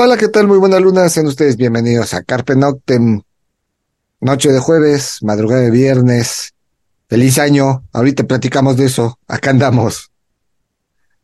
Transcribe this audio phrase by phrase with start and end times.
[0.00, 0.46] Hola, ¿qué tal?
[0.46, 1.08] Muy buena luna.
[1.08, 3.20] Sean ustedes bienvenidos a Carpe Noctem.
[4.20, 6.54] Noche de jueves, madrugada de viernes.
[7.08, 7.82] Feliz año.
[7.92, 9.18] Ahorita platicamos de eso.
[9.26, 10.12] Acá andamos.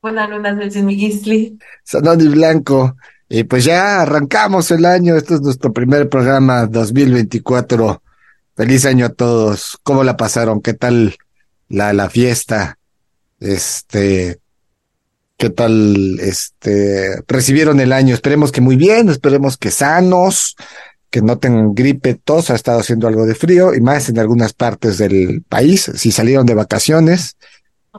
[0.02, 1.56] Buenas lunas, Celsin Migisli.
[1.84, 2.96] Sanoni Blanco.
[3.28, 5.14] Y pues ya arrancamos el año.
[5.14, 8.02] Este es nuestro primer programa 2024.
[8.56, 9.78] Feliz año a todos.
[9.84, 10.60] ¿Cómo la pasaron?
[10.60, 11.14] ¿Qué tal
[11.68, 12.76] la, la fiesta?
[13.38, 14.40] Este,
[15.36, 18.14] ¿Qué tal este recibieron el año?
[18.14, 20.54] Esperemos que muy bien, esperemos que sanos,
[21.10, 24.52] que no tengan gripe, tos, ha estado haciendo algo de frío y más en algunas
[24.52, 27.36] partes del país, si salieron de vacaciones,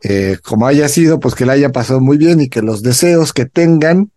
[0.03, 3.34] eh, como haya sido, pues que la hayan pasado muy bien y que los deseos
[3.34, 4.11] que tengan,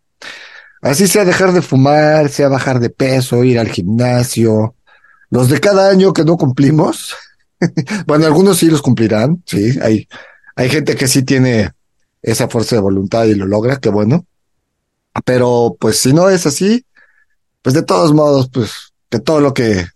[0.81, 4.75] así sea dejar de fumar, sea bajar de peso, ir al gimnasio,
[5.31, 7.17] los de cada año que no cumplimos,
[8.07, 10.09] bueno, algunos sí los cumplirán, sí, hay,
[10.55, 11.73] hay gente que sí tiene
[12.23, 14.27] esa fuerza de voluntad y lo logra, qué bueno.
[15.25, 16.85] Pero pues si no es así,
[17.63, 19.87] pues de todos modos, pues que todo lo que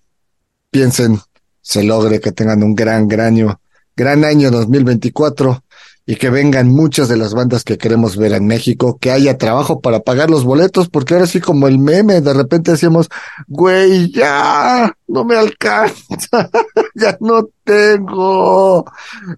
[0.70, 1.20] piensen
[1.60, 3.60] se logre, que tengan un gran, gran año,
[3.94, 5.62] gran año 2024
[6.04, 9.80] y que vengan muchas de las bandas que queremos ver en México, que haya trabajo
[9.80, 13.08] para pagar los boletos, porque ahora sí como el meme, de repente decíamos,
[13.46, 16.50] güey, ya, no me alcanza,
[16.96, 18.84] ya no tengo,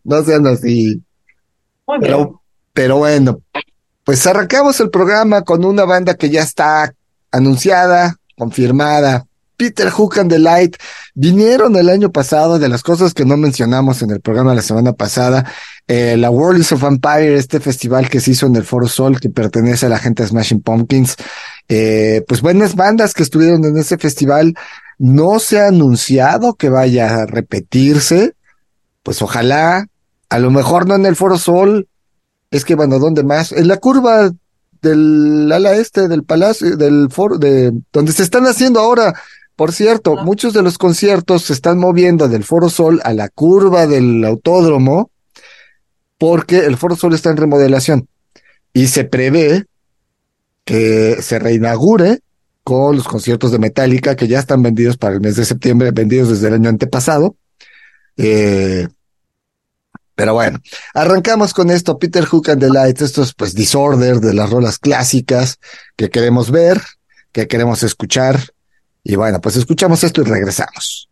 [0.04, 1.02] no sean así.
[1.86, 2.12] Muy bien.
[2.12, 2.42] Pero,
[2.74, 3.40] pero bueno,
[4.04, 6.92] pues arrancamos el programa con una banda que ya está
[7.30, 9.24] anunciada, confirmada.
[9.56, 10.76] Peter Hook and the Light
[11.14, 14.92] vinieron el año pasado de las cosas que no mencionamos en el programa la semana
[14.92, 15.50] pasada.
[15.86, 19.30] Eh, la World of Empire, este festival que se hizo en el Foro Sol, que
[19.30, 21.16] pertenece a la gente Smashing Pumpkins.
[21.68, 24.54] Eh, pues buenas bandas que estuvieron en ese festival.
[24.98, 28.34] No se ha anunciado que vaya a repetirse.
[29.04, 29.86] Pues ojalá,
[30.28, 31.86] a lo mejor no en el Foro Sol,
[32.54, 33.50] es que bueno, ¿dónde más?
[33.50, 34.30] En la curva
[34.80, 39.12] del ala este del palacio, del foro, de donde se están haciendo ahora.
[39.56, 43.88] Por cierto, muchos de los conciertos se están moviendo del Foro Sol a la curva
[43.88, 45.10] del autódromo
[46.16, 48.08] porque el Foro Sol está en remodelación
[48.72, 49.66] y se prevé
[50.64, 52.20] que se reinaugure
[52.62, 56.28] con los conciertos de Metallica que ya están vendidos para el mes de septiembre, vendidos
[56.30, 57.36] desde el año antepasado.
[58.16, 58.86] Eh,
[60.14, 60.60] pero bueno,
[60.94, 64.78] arrancamos con esto, Peter Hook and the Lights, esto es pues Disorder de las rolas
[64.78, 65.58] clásicas
[65.96, 66.80] que queremos ver,
[67.32, 68.40] que queremos escuchar.
[69.02, 71.10] Y bueno, pues escuchamos esto y regresamos.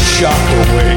[0.00, 0.89] Shock away.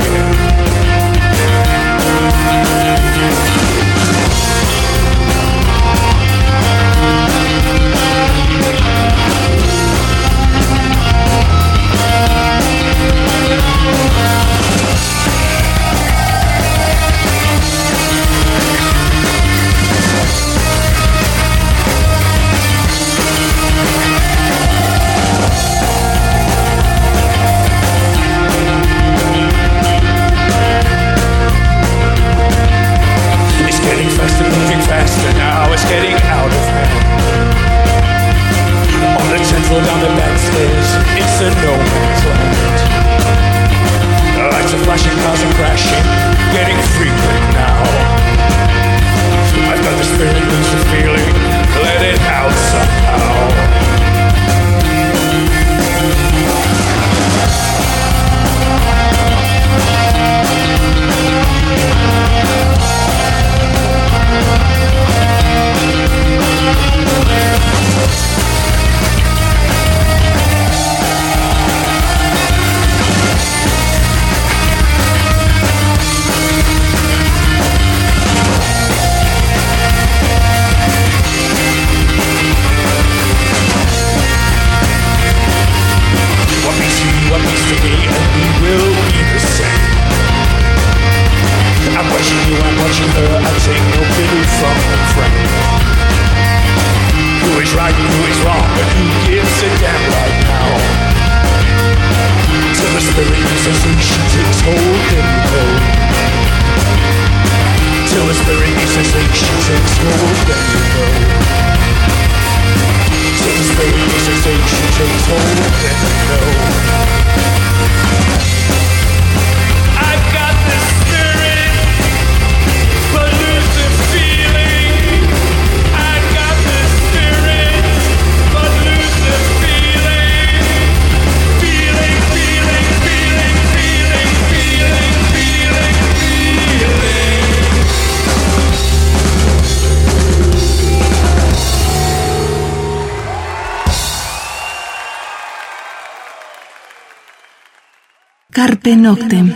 [148.66, 149.54] Carpe Noctem.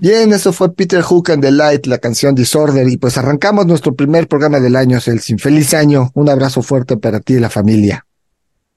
[0.00, 3.94] Bien, eso fue Peter Hook and the Light, la canción Disorder, y pues arrancamos nuestro
[3.94, 5.38] primer programa del año, Celsin.
[5.38, 8.04] Feliz año, un abrazo fuerte para ti y la familia.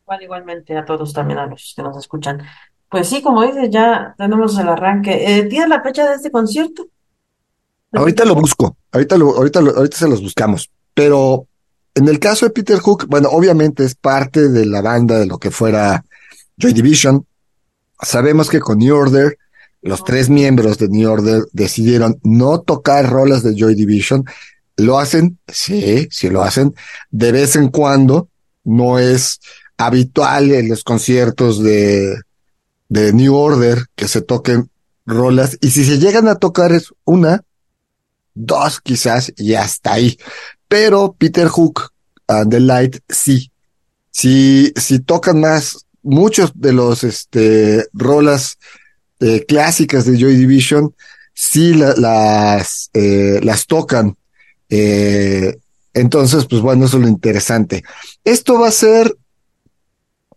[0.04, 2.42] Igual, igualmente a todos también, a los que nos escuchan.
[2.90, 5.12] Pues sí, como dices, ya tenemos el arranque.
[5.40, 6.88] Eh, ¿tienes la fecha de este concierto?
[7.92, 11.46] Ahorita lo busco, ahorita lo, ahorita lo- ahorita se los buscamos, pero
[11.94, 15.40] en el caso de Peter Hook, bueno, obviamente es parte de la banda de lo
[15.40, 16.06] que fuera
[16.56, 17.26] Joy Division.
[18.02, 19.38] Sabemos que con New Order,
[19.82, 24.26] los tres miembros de New Order decidieron no tocar rolas de Joy Division.
[24.78, 25.40] ¿Lo hacen?
[25.48, 26.74] Sí, sí lo hacen.
[27.12, 28.30] De vez en cuando,
[28.64, 29.40] no es
[29.78, 32.22] habitual en los conciertos de,
[32.90, 34.70] de New Order que se toquen
[35.06, 35.58] rolas.
[35.62, 37.44] Y si se llegan a tocar es una,
[38.34, 40.18] dos quizás y hasta ahí.
[40.68, 41.92] Pero Peter Hook
[42.28, 43.52] and the Light sí.
[44.12, 48.58] Si, si tocan más, muchos de los este, rolas
[49.20, 50.94] eh, clásicas de Joy Division,
[51.34, 54.16] sí la- las, eh, las tocan.
[54.70, 55.58] Eh,
[55.94, 57.84] entonces, pues bueno, eso es lo interesante.
[58.24, 59.16] Esto va a ser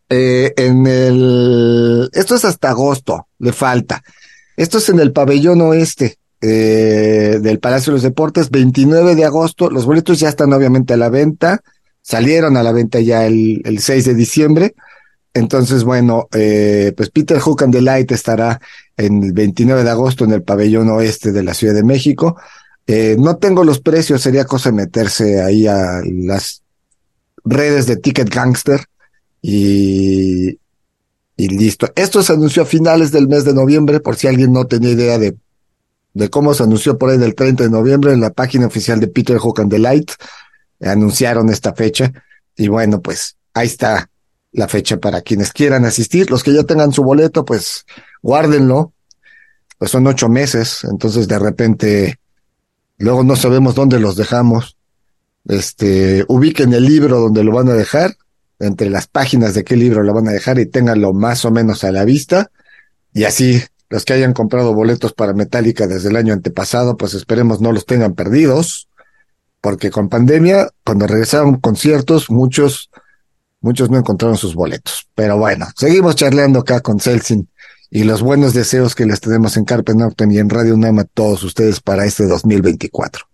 [0.08, 4.02] eh, en el, esto es hasta agosto, le falta.
[4.56, 9.70] Esto es en el pabellón oeste eh, del Palacio de los Deportes, 29 de agosto.
[9.70, 11.60] Los boletos ya están obviamente a la venta,
[12.02, 14.74] salieron a la venta ya el, el 6 de diciembre.
[15.34, 18.60] Entonces, bueno, eh, pues Peter Hook and the Light estará
[18.96, 22.36] en el 29 de agosto en el pabellón oeste de la Ciudad de México.
[22.86, 26.62] Eh, no tengo los precios, sería cosa de meterse ahí a las
[27.44, 28.84] redes de Ticket Gangster
[29.40, 30.58] y,
[31.36, 31.88] y listo.
[31.94, 35.18] Esto se anunció a finales del mes de noviembre, por si alguien no tenía idea
[35.18, 35.36] de,
[36.12, 39.08] de cómo se anunció por ahí del 30 de noviembre en la página oficial de
[39.08, 40.10] Peter Hook and the Light.
[40.80, 42.12] Anunciaron esta fecha
[42.56, 44.10] y bueno, pues ahí está
[44.52, 46.30] la fecha para quienes quieran asistir.
[46.30, 47.84] Los que ya tengan su boleto, pues
[48.22, 48.92] guárdenlo.
[49.78, 52.20] Pues son ocho meses, entonces de repente
[52.98, 54.76] luego no sabemos dónde los dejamos.
[55.48, 58.16] Este, ubiquen el libro donde lo van a dejar,
[58.60, 61.82] entre las páginas de qué libro lo van a dejar y ténganlo más o menos
[61.82, 62.52] a la vista.
[63.12, 67.60] Y así, los que hayan comprado boletos para Metallica desde el año antepasado, pues esperemos
[67.60, 68.88] no los tengan perdidos,
[69.60, 72.90] porque con pandemia, cuando regresaron conciertos, muchos,
[73.62, 75.08] muchos no encontraron sus boletos.
[75.14, 77.48] Pero bueno, seguimos charlando acá con Celsin
[77.90, 81.04] y los buenos deseos que les tenemos en Carpe Noctem y en Radio UNAM a
[81.04, 83.24] todos ustedes para este 2024.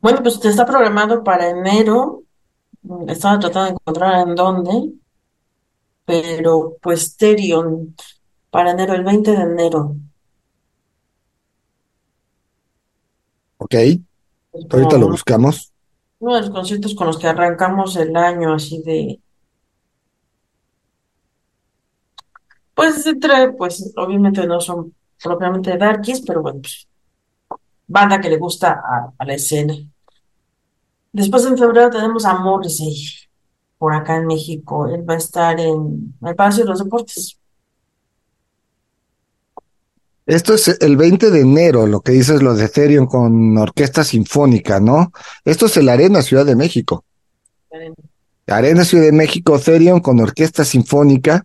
[0.00, 2.22] Bueno, pues te está programado para enero.
[3.08, 4.92] Estaba tratando de encontrar en dónde,
[6.04, 7.94] pero pues Therion
[8.50, 9.96] para enero, el 20 de enero.
[13.58, 13.74] ¿Ok?
[14.70, 15.72] Ahorita lo buscamos.
[16.18, 19.20] Uno de los conciertos con los que arrancamos el año, así de,
[22.74, 26.86] pues entre, pues obviamente no son propiamente darkies, pero bueno, pues
[27.86, 28.82] banda que le gusta
[29.18, 29.74] a, la escena.
[31.12, 32.94] Después en febrero tenemos a Morrissey
[33.78, 34.86] por acá en México.
[34.88, 37.38] Él va a estar en el Palacio de los Deportes.
[40.26, 44.80] Esto es el 20 de enero, lo que dices lo de Ethereum con orquesta sinfónica,
[44.80, 45.12] ¿no?
[45.44, 47.04] Esto es el Arena Ciudad de México.
[48.48, 51.44] Arena Ciudad de México, Ethereum con orquesta sinfónica.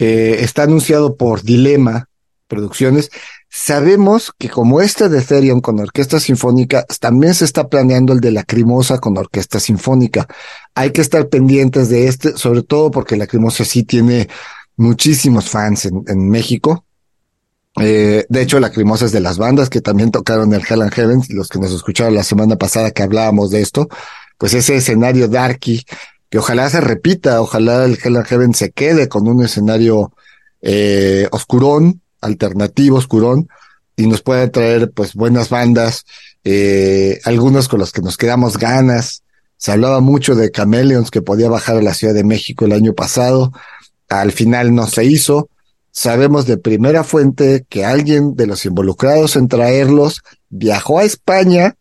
[0.00, 2.08] Eh, está anunciado por Dilema
[2.48, 3.08] Producciones.
[3.48, 8.32] Sabemos que como este de Ethereum con orquesta sinfónica, también se está planeando el de
[8.32, 10.26] Lacrimosa con orquesta sinfónica.
[10.74, 14.28] Hay que estar pendientes de este, sobre todo porque Lacrimosa sí tiene
[14.76, 16.84] muchísimos fans en, en México.
[17.80, 21.22] Eh, de hecho, Lacrimosa es de las bandas que también tocaron el Hell and Heaven,
[21.30, 23.88] los que nos escucharon la semana pasada que hablábamos de esto,
[24.36, 25.84] pues ese escenario darky,
[26.28, 30.12] que ojalá se repita, ojalá el Hell and Heaven se quede con un escenario
[30.60, 33.48] eh, oscurón, alternativo, oscurón,
[33.96, 36.04] y nos pueda traer pues buenas bandas,
[36.44, 39.22] eh, algunos con los que nos quedamos ganas,
[39.56, 42.94] Se hablaba mucho de Chameleons que podía bajar a la Ciudad de México el año
[42.94, 43.52] pasado.
[44.08, 45.48] Al final no se hizo.
[45.92, 51.76] Sabemos de primera fuente que alguien de los involucrados en traerlos viajó a España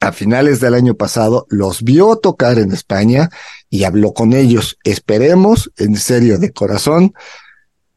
[0.00, 3.30] a finales del año pasado, los vio tocar en España
[3.68, 4.78] y habló con ellos.
[4.84, 7.12] Esperemos, en serio, de corazón,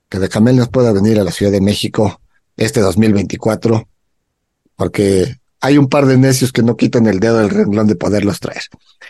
[0.09, 2.19] que de Chameleons pueda venir a la Ciudad de México
[2.57, 3.87] este 2024,
[4.75, 8.39] porque hay un par de necios que no quitan el dedo del renglón de poderlos
[8.39, 8.63] traer.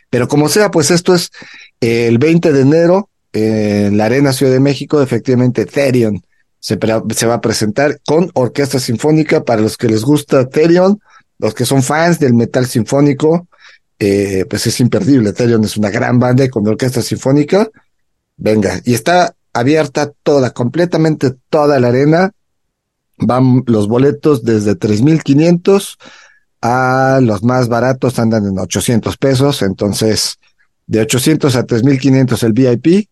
[0.09, 1.31] Pero como sea, pues esto es
[1.79, 6.21] el 20 de enero en la Arena Ciudad de México, efectivamente Therion
[6.59, 6.77] se,
[7.15, 10.99] se va a presentar con orquesta sinfónica para los que les gusta Therion,
[11.39, 13.47] los que son fans del metal sinfónico,
[13.99, 15.33] eh, pues es imperdible.
[15.33, 17.69] Therion es una gran banda con orquesta sinfónica.
[18.37, 22.31] Venga, y está abierta toda, completamente toda la arena.
[23.17, 25.97] Van los boletos desde 3.500
[26.61, 29.61] a los más baratos andan en 800 pesos.
[29.61, 30.37] Entonces,
[30.87, 33.07] de 800 a 3.500 el VIP.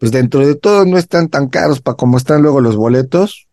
[0.00, 3.46] Pues dentro de todo no están tan caros para como están luego los boletos.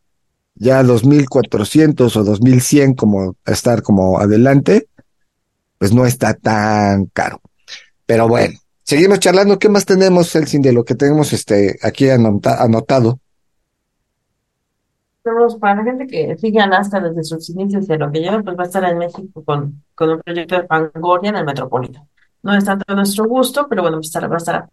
[0.56, 4.88] Ya 2.400 o 2.100 como estar como adelante,
[5.78, 7.42] pues no está tan caro.
[8.06, 9.60] Pero bueno, seguimos charlando.
[9.60, 13.20] ¿Qué más tenemos, Elsin, de lo que tenemos este aquí anota anotado?
[15.60, 18.58] para la gente que sigue a Alaska desde sus inicios de lo que lleva, pues
[18.58, 22.08] va a estar en México con, con un proyecto de Fangoria en el Metropolitano.
[22.44, 24.70] No es tanto a nuestro gusto, pero bueno, va a estar, va a estar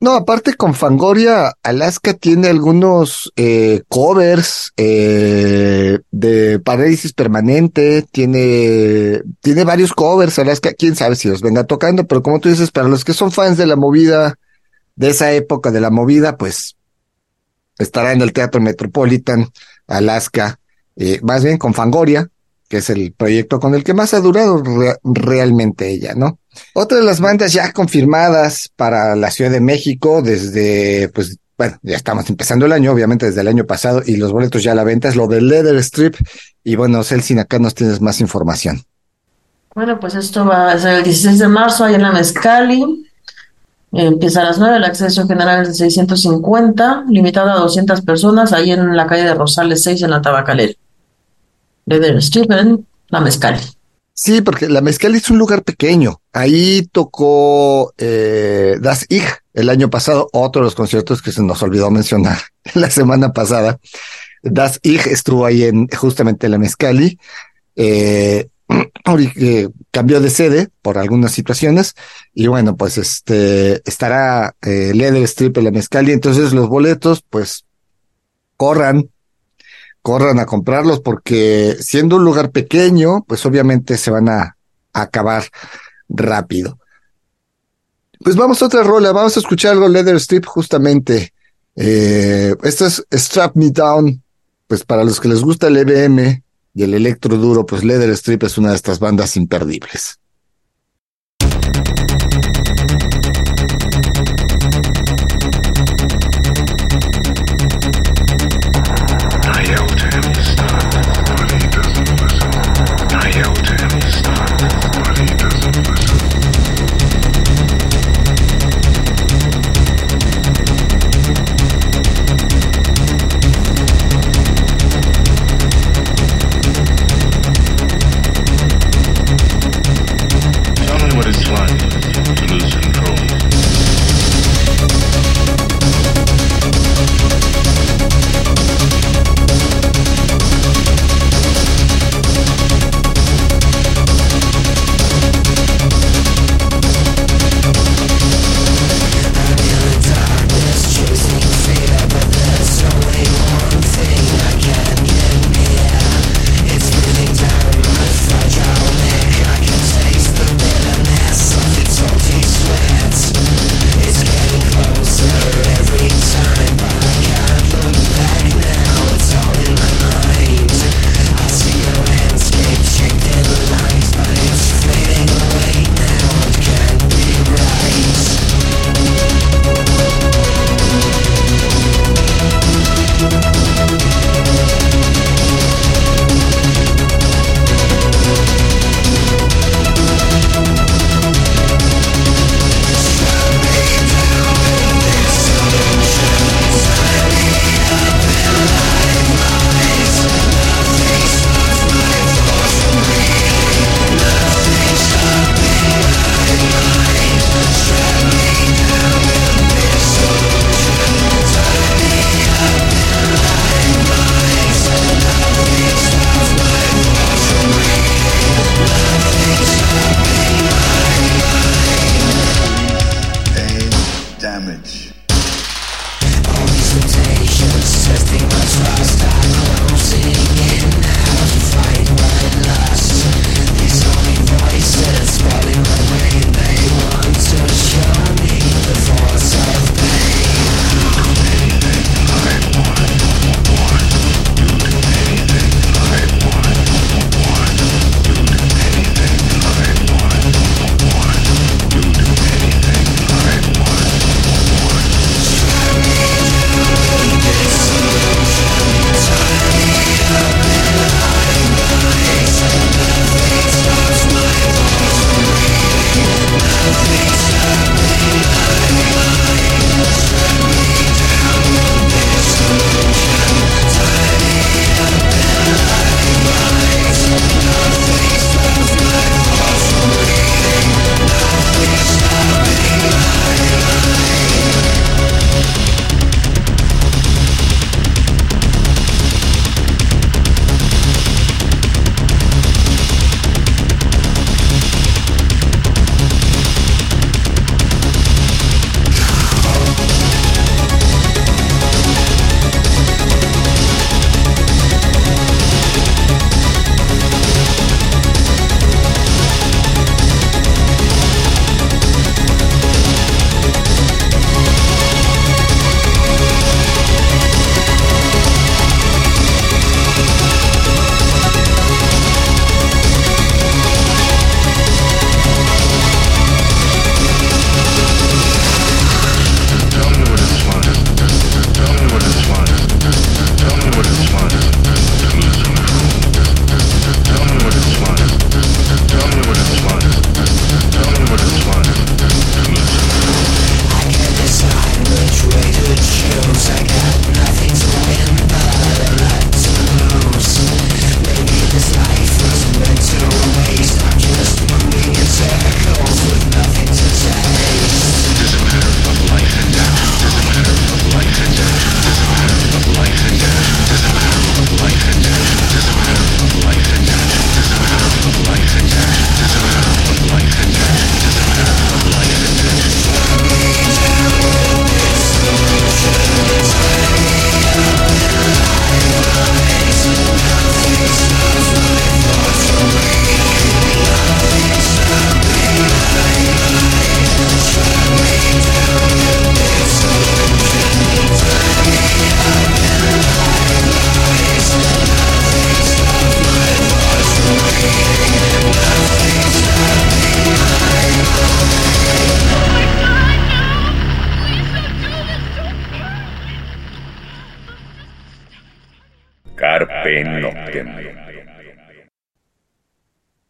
[0.00, 9.64] no, aparte con Fangoria, Alaska tiene algunos eh, covers eh, de Parálisis Permanente, tiene, tiene
[9.64, 13.04] varios covers, Alaska, quién sabe si los venga tocando, pero como tú dices, para los
[13.04, 14.38] que son fans de la movida,
[14.96, 16.76] de esa época de la movida, pues
[17.78, 19.50] estará en el Teatro Metropolitan,
[19.86, 20.60] Alaska,
[20.96, 22.30] eh, más bien con Fangoria,
[22.70, 24.62] que es el proyecto con el que más ha durado
[25.02, 26.38] realmente ella, ¿no?
[26.72, 31.96] Otra de las bandas ya confirmadas para la Ciudad de México desde, pues, bueno, ya
[31.96, 34.84] estamos empezando el año, obviamente desde el año pasado, y los boletos ya a la
[34.84, 36.14] venta es lo de Leather Strip.
[36.62, 38.84] Y bueno, Celsin, acá nos tienes más información.
[39.74, 43.04] Bueno, pues esto va a ser el 16 de marzo, ahí en la Mezcali.
[43.92, 48.70] Empieza a las 9, el acceso general es de 650, limitado a 200 personas, ahí
[48.70, 50.74] en la calle de Rosales 6, en la Tabacalera
[51.98, 52.78] de
[53.08, 53.60] la Mezcal.
[54.14, 56.20] Sí, porque la Mezcal es un lugar pequeño.
[56.32, 61.62] Ahí tocó eh, Das Ich el año pasado, otro de los conciertos que se nos
[61.62, 62.38] olvidó mencionar
[62.74, 63.80] la semana pasada.
[64.42, 67.18] Das Ich estuvo ahí en justamente la Mezcali.
[67.76, 68.48] Eh,
[69.36, 71.94] eh, cambió de sede por algunas situaciones
[72.32, 76.12] y bueno, pues este estará eh, Leather Strip en la Mezcali.
[76.12, 77.64] Entonces los boletos, pues
[78.56, 79.09] corran
[80.02, 84.56] corran a comprarlos porque siendo un lugar pequeño, pues obviamente se van a,
[84.92, 85.44] acabar
[86.08, 86.78] rápido.
[88.18, 91.32] Pues vamos a otra rola, vamos a escuchar algo Leather Strip justamente.
[91.76, 94.22] Eh, esto es Strap Me Down,
[94.66, 96.42] pues para los que les gusta el EBM
[96.74, 100.19] y el electro duro, pues Leather Strip es una de estas bandas imperdibles.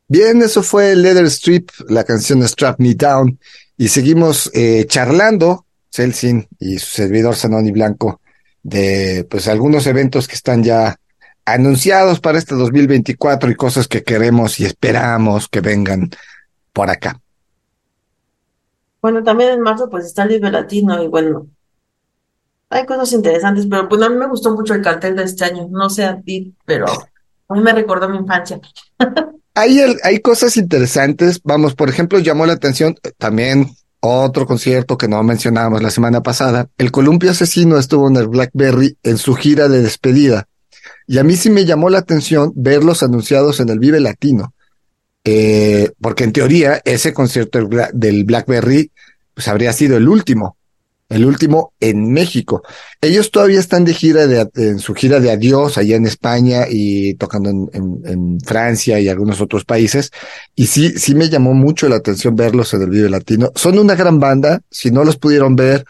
[0.09, 3.39] Bien, eso fue Leather Strip, la canción Strap Me Down.
[3.77, 8.21] Y seguimos eh, charlando, Celsin y su servidor Sanoni Blanco,
[8.63, 10.97] de pues algunos eventos que están ya
[11.45, 16.11] anunciados para este 2024 y cosas que queremos y esperamos que vengan
[16.73, 17.21] por acá.
[19.01, 21.47] Bueno, también en marzo pues está Vive Latino y bueno,
[22.71, 25.69] hay cosas interesantes, pero pues a mí me gustó mucho el cartel de este año,
[25.71, 28.61] no sé a ti, pero a mí me recordó mi infancia.
[29.53, 35.09] Hay, hay cosas interesantes, vamos, por ejemplo, llamó la atención eh, también otro concierto que
[35.09, 39.69] no mencionábamos la semana pasada, el Columpio Asesino estuvo en el Blackberry en su gira
[39.69, 40.47] de despedida.
[41.09, 44.55] Y a mí sí me llamó la atención verlos anunciados en el Vive Latino,
[45.25, 47.59] eh, porque en teoría ese concierto
[47.93, 48.93] del Blackberry
[49.35, 50.57] pues habría sido el último
[51.11, 52.63] el último en México.
[53.01, 57.15] Ellos todavía están de gira de, en su gira de adiós allá en España y
[57.15, 60.13] tocando en, en, Francia y algunos otros países.
[60.55, 63.51] Y sí, sí me llamó mucho la atención verlos en el Vive Latino.
[63.57, 64.63] Son una gran banda.
[64.71, 65.85] Si no los pudieron ver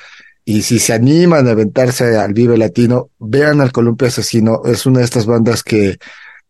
[0.44, 4.62] y si se animan a aventarse al Vive Latino, vean al Columpio Asesino.
[4.64, 5.98] Es una de estas bandas que,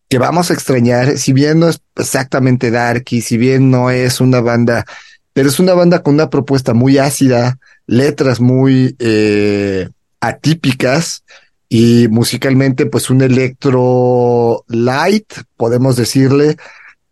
[0.09, 1.19] que vamos a extrañar.
[1.19, 4.87] Si bien no es exactamente darky, si bien no es una banda,
[5.33, 7.59] pero es una banda con una propuesta muy ácida
[7.91, 9.89] letras muy eh,
[10.21, 11.25] atípicas
[11.69, 16.57] y musicalmente pues un electro light, podemos decirle,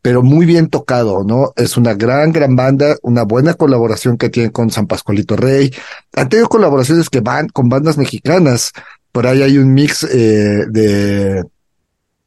[0.03, 1.53] pero muy bien tocado, ¿no?
[1.57, 5.75] Es una gran, gran banda, una buena colaboración que tiene con San Pascualito Rey.
[6.15, 8.73] Han tenido colaboraciones que van con bandas mexicanas.
[9.11, 11.45] Por ahí hay un mix eh, de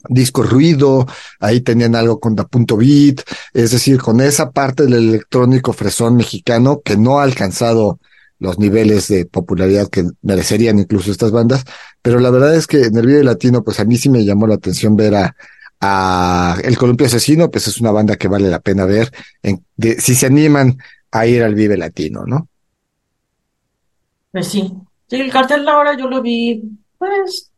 [0.10, 1.08] disco ruido,
[1.40, 3.22] ahí tenían algo con Da Punto Beat,
[3.54, 8.00] es decir, con esa parte del electrónico fresón mexicano que no ha alcanzado
[8.40, 11.64] los niveles de popularidad que merecerían incluso estas bandas,
[12.02, 14.48] pero la verdad es que en el video latino, pues a mí sí me llamó
[14.48, 15.36] la atención ver a,
[15.80, 19.12] a El Columpio Asesino, pues es una banda que vale la pena ver,
[19.44, 19.64] en,
[20.00, 20.78] si se animan
[21.12, 22.48] a ir al Vive Latino, ¿no?
[24.32, 24.74] Pues sí.
[25.08, 26.64] Sí, el cartel ahora yo lo vi,
[26.98, 27.51] pues,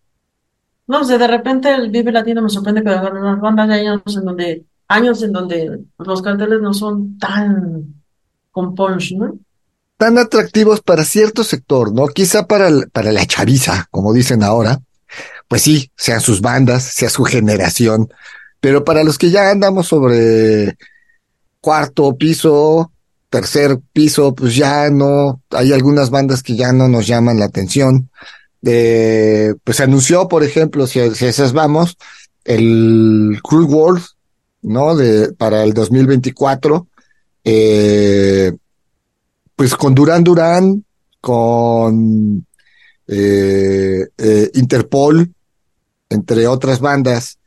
[0.87, 4.25] no sé, de repente el Vive Latino me sorprende que hagan unas bandas años en
[4.25, 7.93] donde, años en donde los carteles no son tan
[8.51, 9.39] con ¿no?
[9.97, 12.07] tan atractivos para cierto sector, ¿no?
[12.07, 14.81] Quizá para, para la chaviza, como dicen ahora,
[15.47, 18.11] pues sí, sean sus bandas, sea su generación,
[18.59, 20.77] pero para los que ya andamos sobre
[21.61, 22.91] cuarto piso,
[23.29, 28.09] tercer piso, pues ya no, hay algunas bandas que ya no nos llaman la atención.
[28.65, 31.97] Eh, pues anunció, por ejemplo, si, si esas vamos,
[32.43, 34.03] el Cruel World,
[34.61, 34.95] ¿no?
[35.37, 36.87] Para el 2024.
[37.43, 38.53] Eh,
[39.55, 40.83] pues con Duran Duran,
[41.19, 42.45] con
[43.07, 45.33] eh, eh, Interpol,
[46.09, 47.37] entre otras bandas.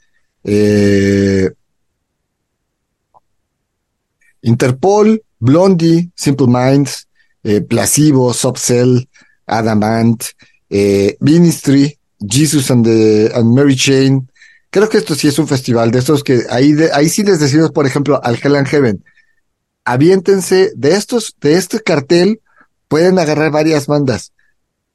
[4.42, 7.08] Interpol, Blondie, Simple Minds,
[7.68, 9.08] Placebo, Subcell,
[9.46, 10.22] Adamant,
[10.70, 14.30] eh, Ministry, Jesus and, the, and Mary Chain.
[14.70, 17.40] Creo que esto sí es un festival de estos que ahí, de, ahí sí les
[17.40, 19.04] decimos, por ejemplo, al Hell and Heaven.
[19.84, 22.40] Aviéntense de estos, de este cartel,
[22.88, 24.32] pueden agarrar varias bandas.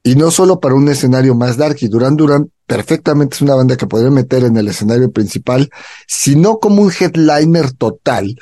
[0.04, 1.78] Y no solo para un escenario más dark.
[1.82, 5.70] Y Duran Duran perfectamente es una banda que podría meter en el escenario principal,
[6.08, 8.38] sino como un headliner total.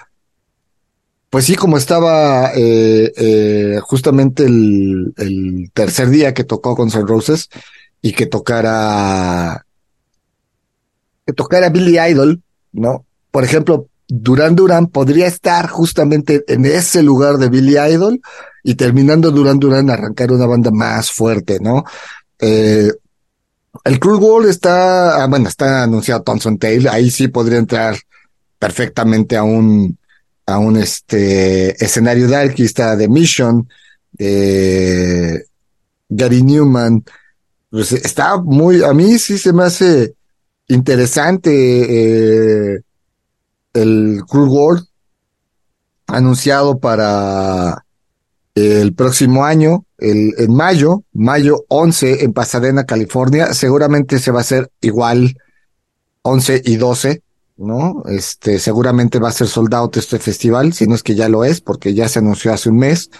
[1.30, 7.08] Pues sí, como estaba eh, eh, justamente el, el, tercer día que tocó con Sun
[7.08, 7.50] Roses
[8.02, 9.64] y que tocara
[11.28, 13.06] que tocara Billy Idol, ¿no?
[13.30, 18.20] Por ejemplo, Duran Duran podría estar justamente en ese lugar de Billy Idol
[18.64, 21.84] y terminando Duran Duran arrancar una banda más fuerte, ¿no?
[22.40, 22.92] Eh,
[23.84, 27.96] el Cruel World está, ah, bueno, está anunciado Thompson Tail, ahí sí podría entrar
[28.58, 29.99] perfectamente a un,
[30.50, 33.70] a un este escenario aquí está The Mission,
[34.18, 35.44] eh,
[36.10, 37.04] Gary Newman,
[37.70, 40.16] pues está muy, a mí sí se me hace
[40.68, 41.52] interesante
[42.74, 42.80] eh,
[43.74, 44.86] el Cruel World
[46.08, 47.86] anunciado para
[48.56, 53.54] el próximo año, el, en mayo, mayo 11 en Pasadena, California.
[53.54, 55.38] Seguramente se va a hacer igual
[56.24, 57.22] 11 y 12,
[57.60, 58.04] ¿no?
[58.08, 61.44] Este, seguramente va a ser sold out este festival, si no es que ya lo
[61.44, 63.12] es, porque ya se anunció hace un mes.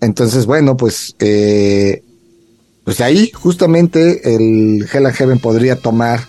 [0.00, 2.02] Entonces, bueno, pues, eh,
[2.84, 6.20] pues ahí justamente el Hell and Heaven podría tomar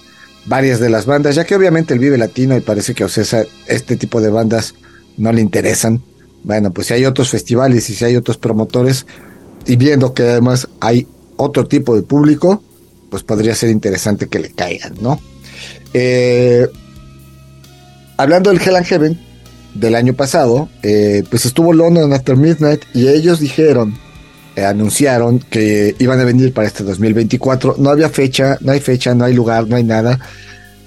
[0.46, 3.44] varias de las bandas, ya que obviamente el Vive Latino y parece que a Ocesa
[3.68, 4.76] este tipo de bandas
[5.18, 6.02] no le interesan.
[6.44, 9.06] Bueno, pues si hay otros festivales y si hay otros promotores,
[9.66, 12.64] y viendo que además hay otro tipo de público,
[13.10, 15.20] pues podría ser interesante que le caigan, ¿no?
[15.94, 16.68] Eh,
[18.18, 19.20] hablando del Hell and Heaven
[19.74, 23.98] del año pasado, eh, pues estuvo London After Midnight y ellos dijeron,
[24.56, 27.76] eh, anunciaron que iban a venir para este 2024.
[27.78, 30.20] No había fecha, no hay fecha, no hay lugar, no hay nada.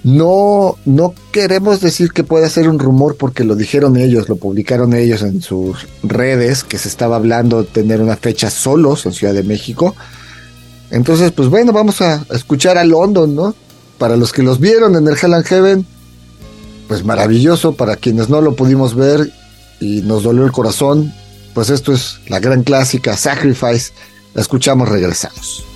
[0.03, 4.93] No, no queremos decir que pueda ser un rumor porque lo dijeron ellos, lo publicaron
[4.93, 9.33] ellos en sus redes, que se estaba hablando de tener una fecha solos en Ciudad
[9.33, 9.95] de México.
[10.89, 13.55] Entonces, pues bueno, vamos a escuchar a London, ¿no?
[13.97, 15.85] Para los que los vieron en el Hell and Heaven,
[16.91, 17.71] pues maravilloso.
[17.71, 19.31] Para quienes no lo pudimos ver
[19.79, 21.13] y nos dolió el corazón,
[21.53, 23.93] pues esto es la gran clásica Sacrifice.
[24.33, 25.70] La escuchamos regresados.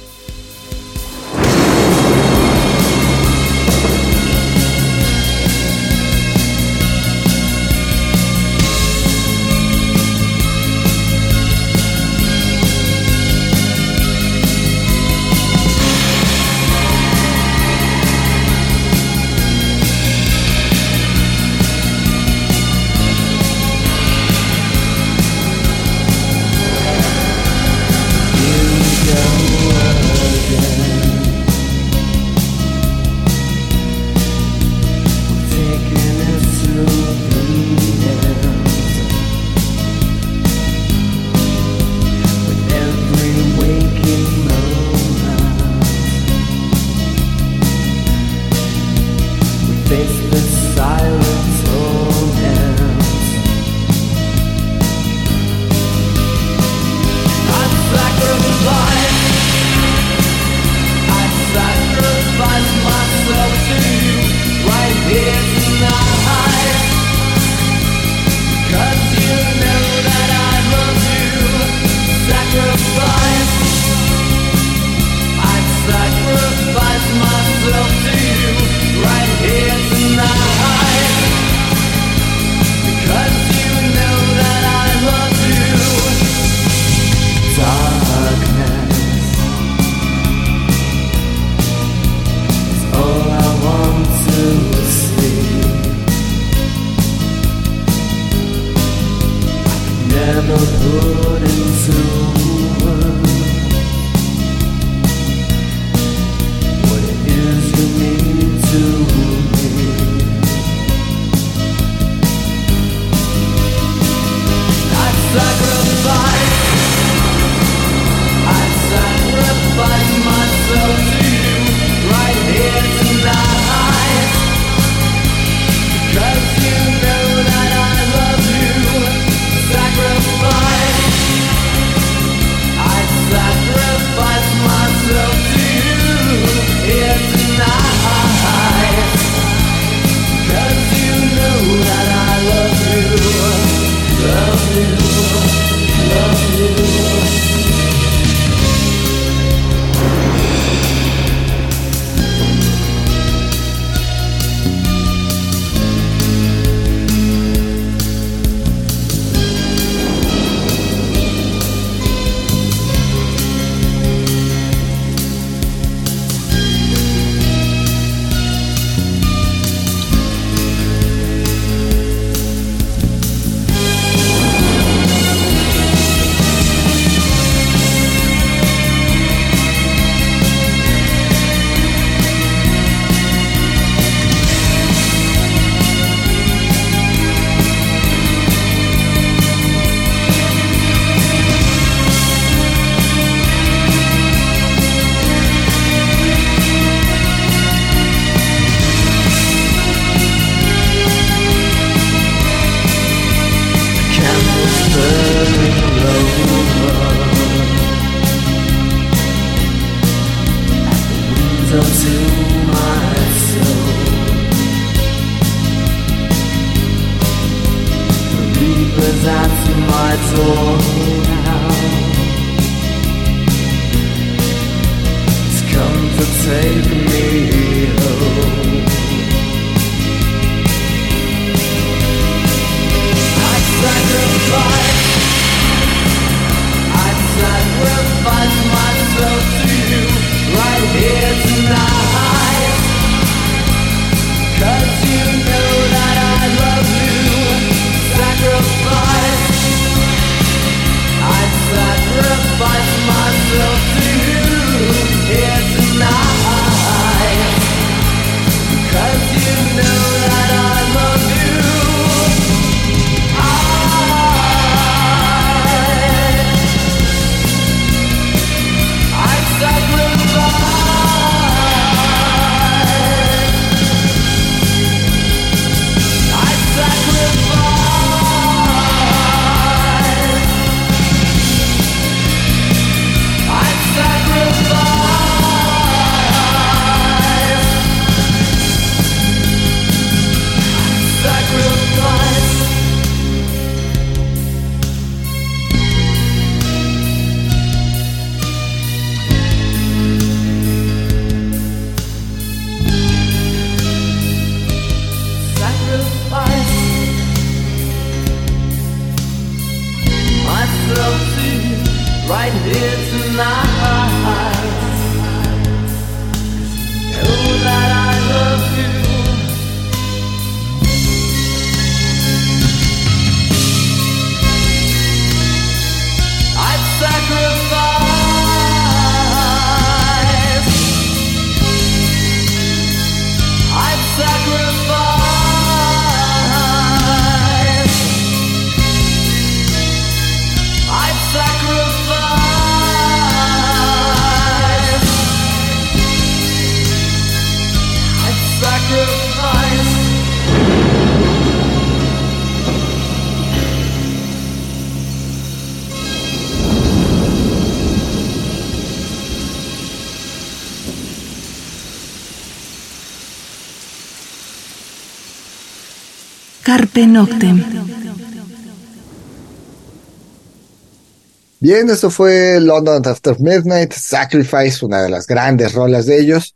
[371.60, 376.56] Bien, esto fue London After Midnight, Sacrifice, una de las grandes rolas de ellos.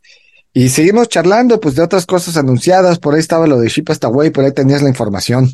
[0.54, 2.98] Y seguimos charlando, pues, de otras cosas anunciadas.
[2.98, 5.50] Por ahí estaba lo de Ship Hasta Way, por ahí tenías la información.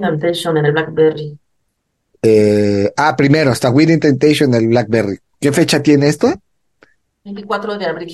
[0.00, 1.38] Temptation en el Blackberry.
[2.22, 5.18] Eh, ah, primero, está Winning Temptation en el Blackberry.
[5.38, 6.32] ¿Qué fecha tiene esto?
[7.24, 8.12] 24 de abril.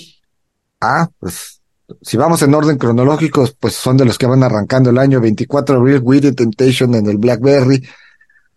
[0.81, 1.58] Ah, pues
[2.03, 5.75] si vamos en orden cronológico, pues son de los que van arrancando el año 24
[5.75, 7.87] de abril, Weird Temptation en el Blackberry.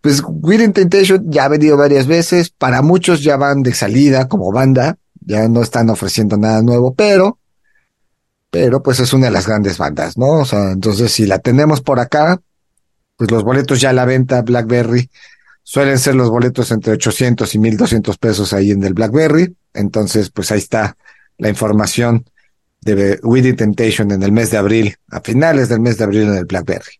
[0.01, 4.51] Pues Weird Temptation ya ha venido varias veces, para muchos ya van de salida como
[4.51, 7.39] banda, ya no están ofreciendo nada nuevo, pero,
[8.49, 10.39] pero pues es una de las grandes bandas, ¿no?
[10.39, 12.41] O sea, entonces si la tenemos por acá,
[13.15, 15.09] pues los boletos ya a la venta Blackberry
[15.63, 20.51] suelen ser los boletos entre 800 y 1200 pesos ahí en el Blackberry, entonces pues
[20.51, 20.97] ahí está
[21.37, 22.25] la información
[22.81, 26.35] de With Temptation en el mes de abril, a finales del mes de abril en
[26.35, 26.99] el Blackberry.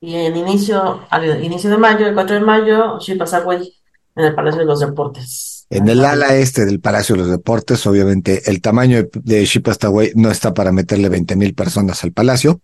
[0.00, 3.72] Y en inicio, al inicio de mayo, el 4 de mayo, Ship Away
[4.14, 5.66] en el Palacio de los Deportes.
[5.70, 10.12] En el ala este del Palacio de los Deportes, obviamente el tamaño de Ship Away
[10.14, 12.60] no está para meterle 20 mil personas al palacio.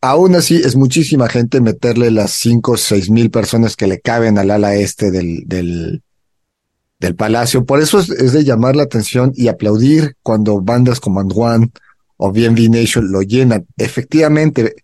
[0.00, 4.38] Aún así, es muchísima gente meterle las 5 o 6 mil personas que le caben
[4.38, 6.02] al ala este del, del,
[7.00, 7.64] del Palacio.
[7.64, 11.70] Por eso es, de llamar la atención y aplaudir cuando bandas como And One
[12.16, 13.66] o bien Nation lo llenan.
[13.78, 14.76] Efectivamente,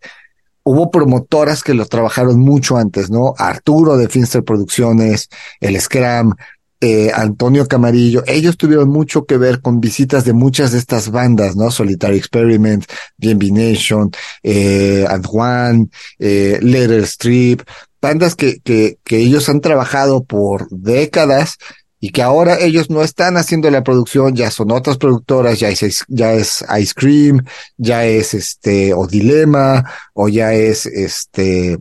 [0.64, 3.35] hubo promotoras que lo trabajaron mucho antes, ¿no?
[3.37, 5.29] Arturo de Finster Producciones,
[5.61, 6.35] el Scram,
[6.81, 11.57] eh, Antonio Camarillo, ellos tuvieron mucho que ver con visitas de muchas de estas bandas,
[11.57, 11.70] ¿no?
[11.70, 12.85] Solitary Experiment,
[13.16, 14.11] Bien Nation,
[14.42, 17.62] eh, And One, eh, Letter Strip,
[18.00, 21.59] bandas que, que, que ellos han trabajado por décadas
[22.00, 26.04] y que ahora ellos no están haciendo la producción, ya son otras productoras, ya es,
[26.09, 27.44] ya es Ice Cream,
[27.76, 31.78] ya es este, o Dilema, o ya es este,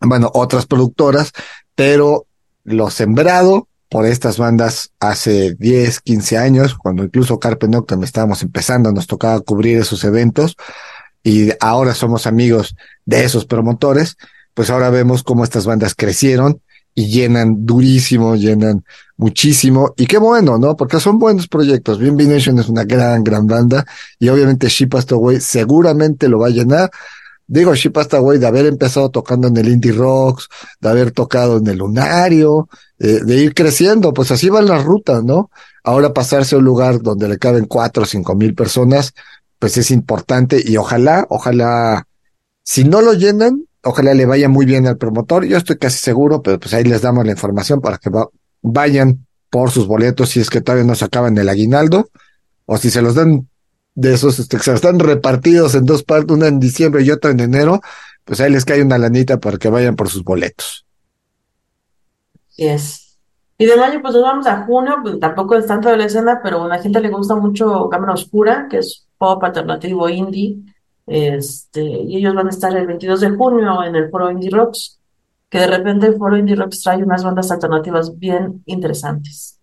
[0.00, 1.32] bueno, otras productoras,
[1.74, 2.26] pero
[2.64, 8.92] lo sembrado por estas bandas hace 10, 15 años, cuando incluso Carpe Noctem estábamos empezando,
[8.92, 10.56] nos tocaba cubrir esos eventos,
[11.22, 14.16] y ahora somos amigos de esos promotores,
[14.54, 16.60] pues ahora vemos cómo estas bandas crecieron
[16.94, 18.84] y llenan durísimo, llenan
[19.16, 19.94] muchísimo.
[19.96, 20.76] Y qué bueno, ¿no?
[20.76, 21.98] Porque son buenos proyectos.
[21.98, 23.84] Bien Nation es una gran, gran banda.
[24.18, 26.90] Y obviamente Ship Away seguramente lo va a llenar.
[27.46, 30.48] digo, Shipastaway de haber empezado tocando en el Indie Rocks,
[30.80, 35.24] de haber tocado en el Lunario, eh, de ir creciendo, pues así van las rutas,
[35.24, 35.50] ¿no?
[35.82, 39.14] Ahora pasarse a un lugar donde le caben cuatro o cinco mil personas,
[39.58, 42.06] pues es importante y ojalá, ojalá,
[42.62, 45.44] si no lo llenan, ojalá le vaya muy bien al promotor.
[45.44, 48.10] Yo estoy casi seguro, pero pues ahí les damos la información para que
[48.62, 52.08] vayan por sus boletos si es que todavía no se acaban el aguinaldo
[52.66, 53.48] o si se los dan
[53.94, 57.32] de esos este, que se están repartidos en dos partes, una en diciembre y otra
[57.32, 57.80] en enero,
[58.24, 60.86] pues ahí les cae una lanita para que vayan por sus boletos.
[62.48, 63.18] Sí es.
[63.58, 66.40] Y de mayo, pues nos vamos a junio, pues tampoco es tanto de la escena,
[66.42, 70.62] pero a la gente le gusta mucho Cámara Oscura, que es pop alternativo indie.
[71.06, 74.98] Este, y ellos van a estar el 22 de junio en el Foro Indie Rocks,
[75.48, 79.58] que de repente el Foro Indie Rocks trae unas bandas alternativas bien interesantes.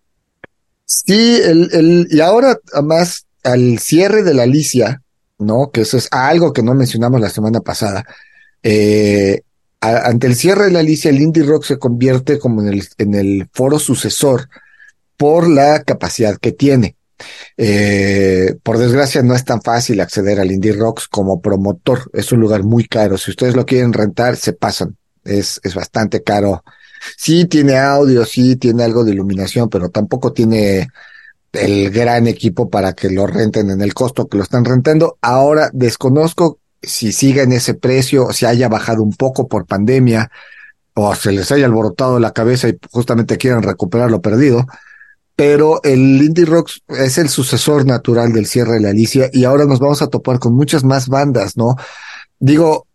[0.84, 5.02] Sí, el, el, y ahora además al cierre de la Alicia,
[5.38, 5.70] ¿no?
[5.70, 8.04] Que eso es algo que no mencionamos la semana pasada.
[8.62, 9.40] Eh,
[9.80, 13.14] ante el cierre de la Alicia, el Indie Rock se convierte como en el, en
[13.14, 14.48] el foro sucesor
[15.16, 16.96] por la capacidad que tiene.
[17.56, 22.10] Eh, por desgracia no es tan fácil acceder al Indie Rocks como promotor.
[22.12, 23.18] Es un lugar muy caro.
[23.18, 24.96] Si ustedes lo quieren rentar, se pasan.
[25.24, 26.64] Es, es bastante caro.
[27.16, 30.88] Sí tiene audio, sí tiene algo de iluminación, pero tampoco tiene
[31.52, 35.18] el gran equipo para que lo renten en el costo que lo están rentando.
[35.20, 40.30] Ahora desconozco si siga en ese precio, si haya bajado un poco por pandemia,
[40.94, 44.66] o se les haya alborotado la cabeza y justamente quieran recuperar lo perdido.
[45.38, 49.66] Pero el Indie Rocks es el sucesor natural del cierre de la Alicia y ahora
[49.66, 51.76] nos vamos a topar con muchas más bandas, ¿no?
[52.40, 52.88] Digo,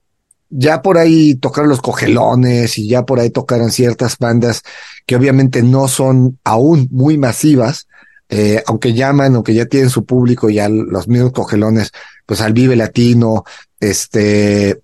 [0.50, 4.62] ya por ahí tocaron los cogelones y ya por ahí tocaron ciertas bandas
[5.06, 7.88] que obviamente no son aún muy masivas,
[8.28, 11.92] eh, aunque llaman, aunque ya tienen su público, ya los mismos cogelones,
[12.26, 13.46] pues al Vive Latino,
[13.80, 14.82] este,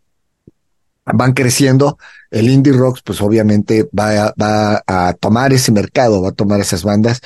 [1.14, 1.98] van creciendo,
[2.32, 6.60] el indie rocks, pues obviamente va a, va a tomar ese mercado, va a tomar
[6.62, 7.22] esas bandas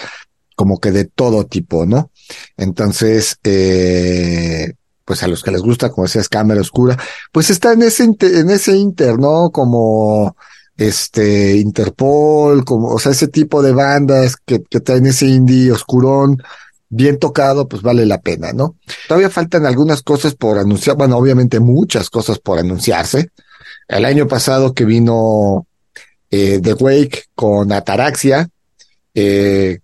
[0.55, 2.11] como que de todo tipo, ¿no?
[2.57, 4.73] Entonces, eh,
[5.05, 6.97] pues a los que les gusta, como decías, cámara oscura,
[7.31, 9.49] pues está en ese, en ese inter, ¿no?
[9.51, 10.35] Como,
[10.77, 16.41] este, Interpol, como, o sea, ese tipo de bandas que, que traen ese indie oscurón,
[16.89, 18.75] bien tocado, pues vale la pena, ¿no?
[19.07, 23.29] Todavía faltan algunas cosas por anunciar, bueno, obviamente muchas cosas por anunciarse.
[23.87, 25.67] El año pasado que vino
[26.29, 28.49] eh, The Wake con Ataraxia,
[29.13, 29.79] eh,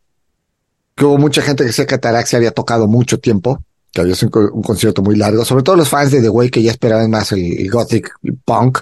[0.95, 4.31] que hubo mucha gente que decía que Ataraxia había tocado mucho tiempo, que había sido
[4.51, 7.31] un, concierto muy largo, sobre todo los fans de The Wake que ya esperaban más
[7.31, 8.11] el, gothic
[8.45, 8.79] punk.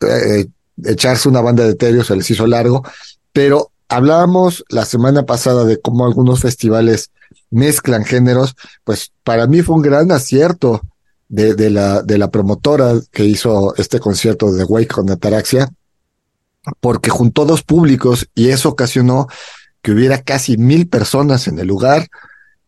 [0.00, 0.46] Eh,
[0.84, 2.84] echarse una banda de Ethereum se les hizo largo,
[3.32, 7.10] pero hablábamos la semana pasada de cómo algunos festivales
[7.50, 8.54] mezclan géneros,
[8.84, 10.82] pues para mí fue un gran acierto
[11.28, 15.68] de, de, la, de la promotora que hizo este concierto de Wake con Ataraxia,
[16.80, 19.28] porque juntó dos públicos y eso ocasionó
[19.82, 22.08] que hubiera casi mil personas en el lugar,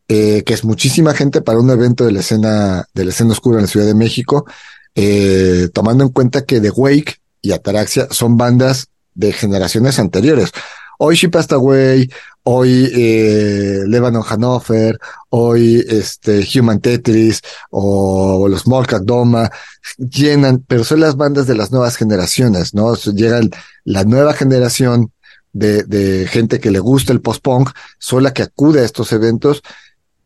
[0.09, 3.59] eh, que es muchísima gente para un evento de la escena, de la escena oscura
[3.59, 4.47] en la Ciudad de México,
[4.95, 10.51] eh, tomando en cuenta que The Wake y Ataraxia son bandas de generaciones anteriores.
[10.99, 12.11] Hoy She Passed Away,
[12.43, 14.99] hoy eh, Lebanon Hanover,
[15.31, 17.41] hoy este Human Tetris
[17.71, 19.49] o, los Morkat Doma
[19.97, 22.95] llenan, pero son las bandas de las nuevas generaciones, ¿no?
[22.97, 23.41] Llega
[23.85, 25.13] la nueva generación
[25.53, 29.63] de, de gente que le gusta el post-punk, son la que acude a estos eventos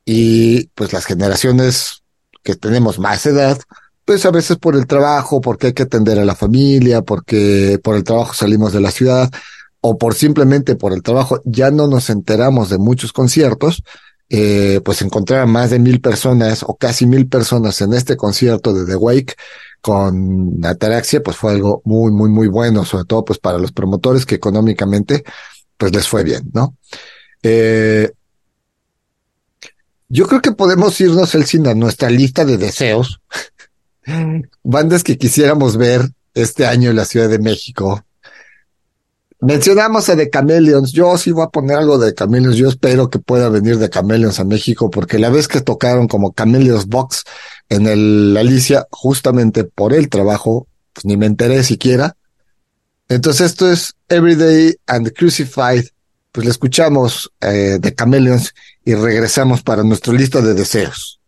[0.06, 2.02] y pues las generaciones
[2.42, 3.60] que tenemos más edad,
[4.06, 7.94] pues a veces por el trabajo, porque hay que atender a la familia, porque por
[7.96, 9.30] el trabajo salimos de la ciudad,
[9.82, 13.82] o por simplemente por el trabajo ya no nos enteramos de muchos conciertos,
[14.30, 18.72] eh, pues encontrar a más de mil personas o casi mil personas en este concierto
[18.72, 19.34] de The Wake
[19.82, 24.24] con Ataraxia, pues fue algo muy, muy, muy bueno, sobre todo pues para los promotores
[24.24, 25.24] que económicamente
[25.76, 26.76] pues les fue bien, ¿no?
[27.42, 28.12] Eh,
[30.08, 33.20] yo creo que podemos irnos, el cine a nuestra lista de deseos
[34.62, 38.04] bandas que quisiéramos ver este año en la Ciudad de México.
[39.43, 40.93] Mencionamos a The Chameleons.
[40.93, 42.57] Yo sí voy a poner algo de Chameleons.
[42.57, 46.32] Yo espero que pueda venir de Chameleons a México porque la vez que tocaron como
[46.32, 47.24] Chameleons Box
[47.68, 52.14] en el Alicia, justamente por el trabajo, pues ni me enteré siquiera.
[53.09, 55.86] Entonces esto es Everyday and Crucified.
[56.30, 61.20] Pues le escuchamos eh, de Chameleons y regresamos para nuestro lista de deseos.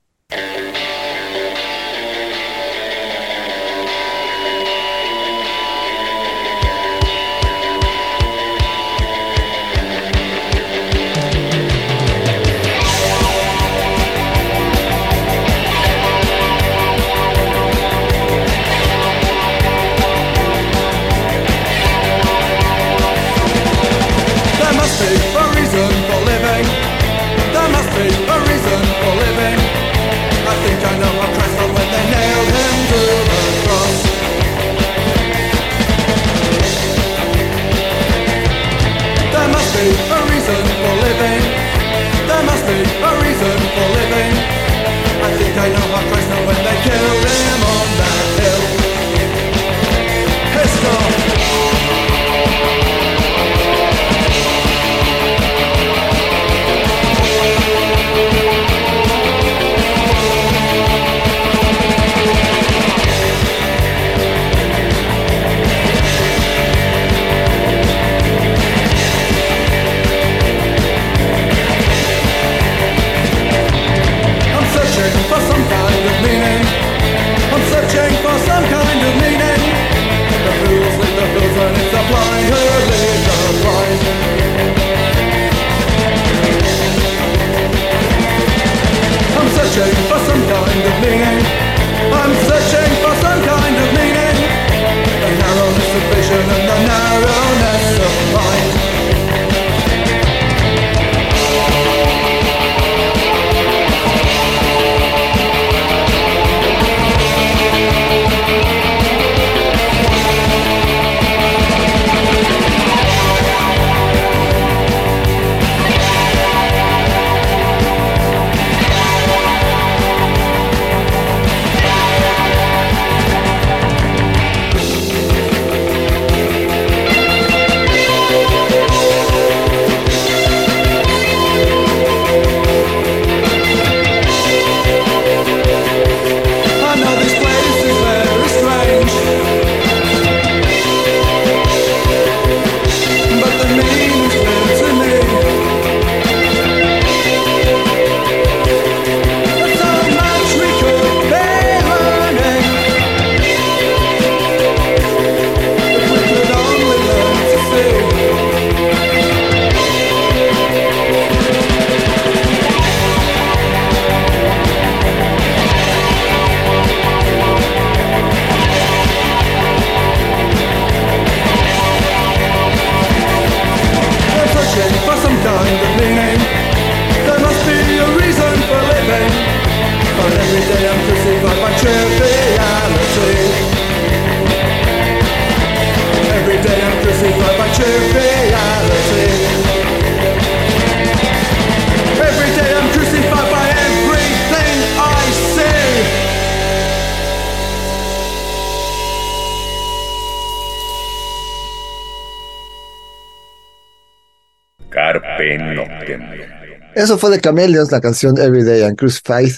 [207.05, 209.53] Eso fue de Chameleons, la canción Everyday and Crucified.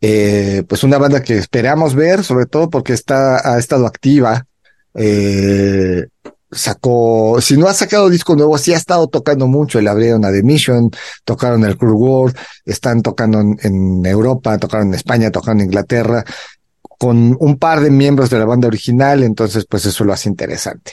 [0.00, 4.46] Eh, pues una banda que esperamos ver, sobre todo porque está, ha estado activa.
[4.94, 6.06] Eh,
[6.52, 9.80] sacó, si no ha sacado disco nuevo, sí ha estado tocando mucho.
[9.80, 10.92] Le abrieron a The Mission,
[11.24, 16.24] tocaron el Cruel World, están tocando en, en Europa, tocaron en España, tocaron en Inglaterra,
[16.96, 20.92] con un par de miembros de la banda original, entonces pues eso lo hace interesante.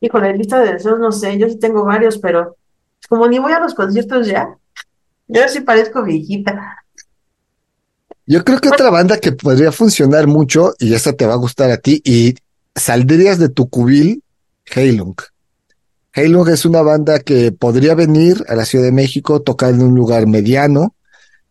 [0.00, 2.56] Híjole, lista de deseos, no sé, yo sí tengo varios, pero
[3.08, 4.48] como ni voy a los conciertos ya,
[5.26, 6.84] yo sí parezco viejita.
[8.26, 11.70] Yo creo que otra banda que podría funcionar mucho, y esta te va a gustar
[11.70, 12.34] a ti, y
[12.74, 14.22] saldrías de tu cubil,
[14.74, 15.16] Heilung.
[16.14, 19.94] Heilung es una banda que podría venir a la Ciudad de México, tocar en un
[19.94, 20.94] lugar mediano,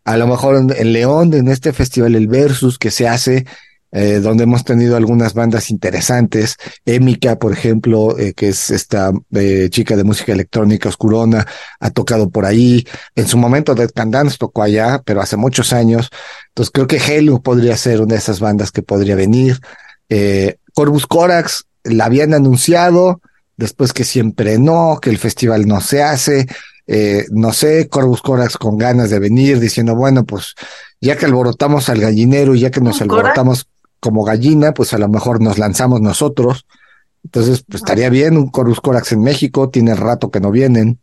[0.03, 3.45] a lo mejor en, en León, en este festival El Versus que se hace,
[3.93, 6.57] eh, donde hemos tenido algunas bandas interesantes.
[6.83, 11.45] Emika, por ejemplo, eh, que es esta eh, chica de música electrónica oscurona,
[11.79, 12.85] ha tocado por ahí.
[13.15, 16.09] En su momento Dead Can Dance tocó allá, pero hace muchos años.
[16.49, 19.59] Entonces creo que Halo podría ser una de esas bandas que podría venir.
[20.09, 23.21] Eh, Corvus Corax la habían anunciado,
[23.57, 26.47] después que siempre no, que el festival no se hace.
[26.87, 30.55] Eh, no sé, Corvus Corax con ganas de venir, diciendo, bueno, pues
[30.99, 33.67] ya que alborotamos al gallinero y ya que nos alborotamos
[34.03, 36.67] como gallina, pues a lo mejor nos lanzamos nosotros.
[37.23, 40.99] Entonces, pues estaría bien un Corvus Corax en México, tiene rato que no vienen.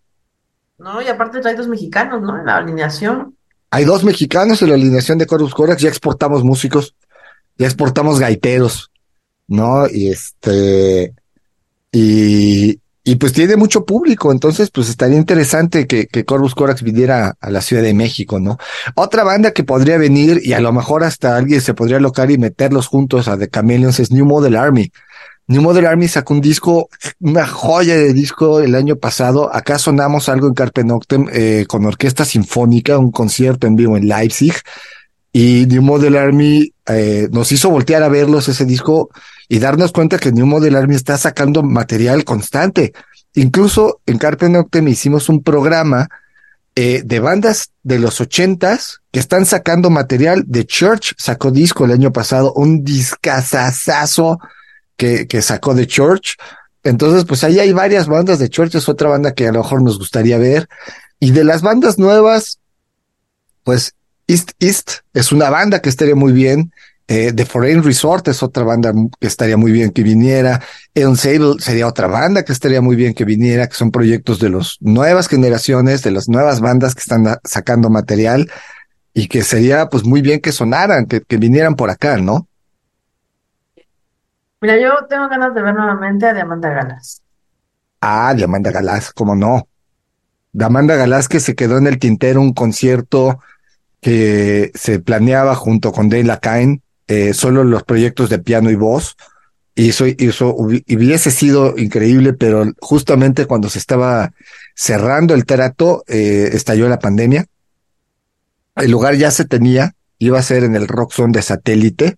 [0.76, 2.38] No, y aparte trae dos mexicanos, ¿no?
[2.38, 3.34] En la alineación.
[3.70, 6.94] Hay dos mexicanos en la alineación de Corvus Corax, ya exportamos músicos,
[7.56, 8.90] ya exportamos gaiteros,
[9.48, 9.88] ¿no?
[9.88, 11.14] Y este,
[11.90, 17.34] y, y pues tiene mucho público, entonces pues estaría interesante que, que Corvus Corax viniera
[17.40, 18.58] a la Ciudad de México, ¿no?
[18.94, 22.36] Otra banda que podría venir y a lo mejor hasta alguien se podría locar y
[22.36, 24.92] meterlos juntos a The Chameleons es New Model Army.
[25.50, 26.88] New Model Army sacó un disco,
[27.18, 29.52] una joya de disco el año pasado.
[29.52, 34.06] Acá sonamos algo en Carpe Noctem eh, con orquesta sinfónica, un concierto en vivo en
[34.06, 34.54] Leipzig.
[35.32, 39.10] Y New Model Army eh, nos hizo voltear a verlos ese disco
[39.52, 42.92] y darnos cuenta que New Model Army está sacando material constante.
[43.34, 46.08] Incluso en Carpe Noctem hicimos un programa
[46.76, 50.46] eh, de bandas de los ochentas que están sacando material.
[50.48, 54.38] The Church sacó disco el año pasado, un discazazazo
[54.96, 56.36] que, que sacó The Church.
[56.84, 58.38] Entonces, pues ahí hay varias bandas.
[58.38, 60.68] The Church es otra banda que a lo mejor nos gustaría ver.
[61.18, 62.60] Y de las bandas nuevas,
[63.64, 63.96] pues
[64.28, 66.72] East East es una banda que estaría muy bien.
[67.12, 70.62] Eh, The Foreign Resort es otra banda que estaría muy bien que viniera.
[70.94, 74.48] Eon Sable sería otra banda que estaría muy bien que viniera, que son proyectos de
[74.50, 78.48] las nuevas generaciones, de las nuevas bandas que están a- sacando material
[79.12, 82.46] y que sería pues muy bien que sonaran, que, que vinieran por acá, ¿no?
[84.60, 87.22] Mira, yo tengo ganas de ver nuevamente a Diamanda Galas.
[88.00, 89.66] Ah, de Amanda Galás, cómo no.
[90.52, 93.40] De Amanda Galás que se quedó en el tintero un concierto
[94.00, 99.16] que se planeaba junto con Dave Lacaine, eh, solo los proyectos de piano y voz.
[99.74, 104.30] Y eso, eso hubi- hubiese sido increíble, pero justamente cuando se estaba
[104.74, 107.46] cerrando el trato, eh, estalló la pandemia.
[108.76, 112.16] El lugar ya se tenía, iba a ser en el Rock Zone de satélite,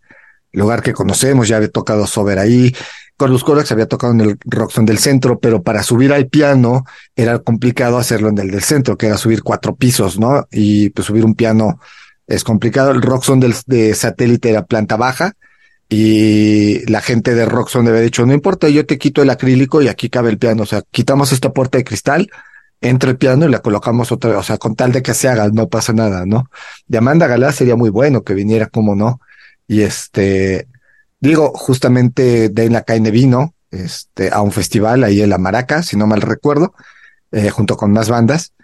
[0.52, 2.74] lugar que conocemos, ya había tocado Sober ahí,
[3.16, 6.84] Corvus Corax había tocado en el Rockson del centro, pero para subir al piano
[7.14, 10.46] era complicado hacerlo en el del centro, que era subir cuatro pisos, ¿no?
[10.50, 11.78] Y pues subir un piano
[12.34, 12.90] es complicado.
[12.90, 15.32] El Rockson del de satélite era planta baja
[15.88, 19.88] y la gente de Rockson había dicho, no importa, yo te quito el acrílico y
[19.88, 20.62] aquí cabe el piano.
[20.62, 22.30] O sea, quitamos esta puerta de cristal,
[22.80, 25.48] entra el piano y la colocamos otra, o sea, con tal de que se haga,
[25.48, 26.50] no pasa nada, ¿no?
[26.86, 29.20] De Amanda Galá sería muy bueno que viniera, como no.
[29.68, 30.68] Y este,
[31.22, 33.54] Digo, justamente Dane Lacaine vino
[34.32, 36.74] a un festival ahí en La Maraca, si no mal recuerdo,
[37.30, 38.54] eh, junto con más bandas.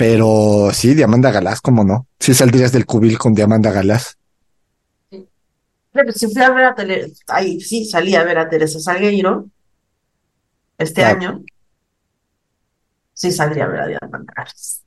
[0.00, 2.06] Pero sí, Diamanda Galás, ¿cómo no?
[2.18, 4.16] Sí saldrías del cubil con Diamanda Galás.
[5.10, 9.44] Fíjate, Si fui a ver a Tele, ahí sí salí a ver a Teresa Salgueiro
[10.78, 11.18] este Claro.
[11.18, 11.44] año.
[13.12, 14.80] Sí saldría a ver a Diamanda Galas.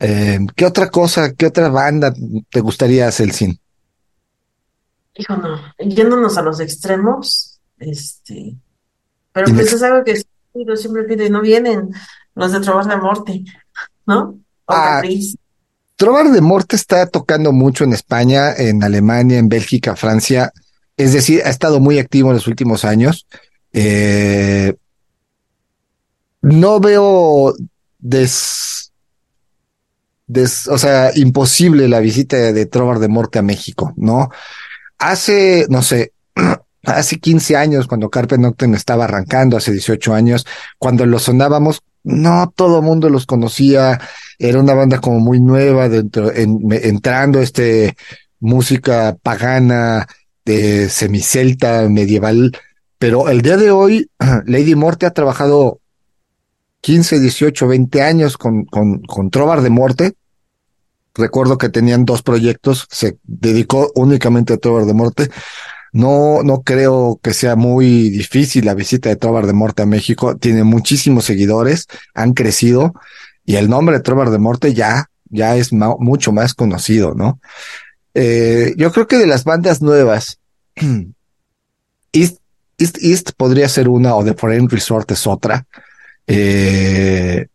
[0.00, 2.12] Eh, ¿qué otra cosa, qué otra banda
[2.50, 3.58] te gustaría, Celsin?
[5.14, 8.54] Hijo, no, yéndonos a los extremos, este,
[9.32, 10.20] pero pues es algo que
[10.54, 11.88] yo siempre pido y no vienen
[12.34, 13.44] los de Trovas de Morte,
[14.06, 14.38] ¿no?
[14.66, 15.36] O Ah, Capriz.
[15.96, 20.52] Trovar de Morte está tocando mucho en España, en Alemania, en Bélgica, Francia.
[20.96, 23.26] Es decir, ha estado muy activo en los últimos años.
[23.72, 24.74] Eh,
[26.42, 27.54] no veo
[27.98, 28.92] des,
[30.26, 34.28] des- o sea, imposible la visita de Trovar de Morte a México, ¿no?
[34.98, 36.12] Hace, no sé,
[36.84, 40.46] hace 15 años, cuando Carpe Noctem estaba arrancando, hace 18 años,
[40.78, 44.00] cuando lo sonábamos, no todo mundo los conocía,
[44.38, 47.96] era una banda como muy nueva dentro, en, entrando este
[48.40, 50.06] música pagana,
[50.44, 52.52] de semicelta, medieval,
[52.98, 54.10] pero el día de hoy
[54.46, 55.80] Lady Morte ha trabajado
[56.80, 60.14] 15, 18, 20 años con, con, con Trovar de Morte.
[61.14, 65.30] Recuerdo que tenían dos proyectos, se dedicó únicamente a Trovar de Morte.
[65.92, 70.36] No, no creo que sea muy difícil la visita de Trovar de Morte a México.
[70.36, 72.94] Tiene muchísimos seguidores, han crecido
[73.44, 77.40] y el nombre de Trovar de Morte ya, ya es mucho más conocido, ¿no?
[78.14, 80.38] Eh, yo creo que de las bandas nuevas,
[82.12, 82.38] East,
[82.78, 85.66] East, East podría ser una o The Foreign Resort es otra.
[86.26, 87.46] Eh,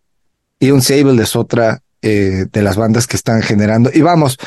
[0.59, 3.89] y un Sable es otra eh, de las bandas que están generando.
[3.93, 4.37] Y vamos,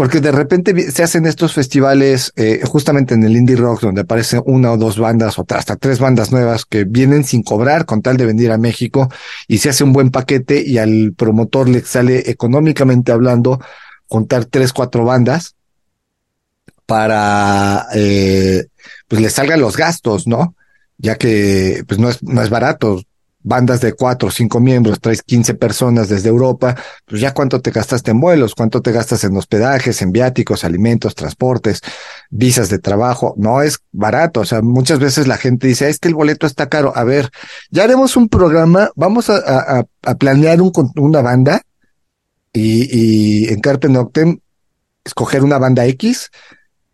[0.00, 4.40] porque de repente se hacen estos festivales eh, justamente en el indie rock donde aparecen
[4.46, 8.16] una o dos bandas o hasta tres bandas nuevas que vienen sin cobrar con tal
[8.16, 9.10] de venir a México
[9.46, 13.60] y se hace un buen paquete y al promotor le sale económicamente hablando
[14.08, 15.54] contar tres, cuatro bandas
[16.86, 18.68] para eh,
[19.06, 20.54] pues le salgan los gastos, ¿no?
[20.96, 23.02] Ya que pues no es, no es barato
[23.42, 26.76] bandas de cuatro o cinco miembros, traes 15 personas desde Europa,
[27.06, 31.14] pues ya cuánto te gastaste en vuelos, cuánto te gastas en hospedajes, en viáticos, alimentos,
[31.14, 31.80] transportes,
[32.30, 36.08] visas de trabajo, no es barato, o sea, muchas veces la gente dice, es que
[36.08, 37.30] el boleto está caro, a ver,
[37.70, 41.62] ya haremos un programa, vamos a, a, planear un, una banda
[42.52, 44.40] y, y en Carpe Noctem
[45.04, 46.30] escoger una banda X